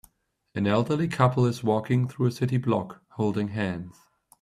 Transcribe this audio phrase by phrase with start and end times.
[0.55, 3.99] An elderly couple is walking through a city block, holding hands.